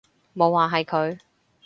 [0.35, 1.19] 冇話係佢